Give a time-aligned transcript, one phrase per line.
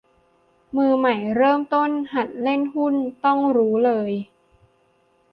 [0.75, 4.11] มือใหม่เริ่มต้นหัดเล่นหุ้นต้องรู้เลย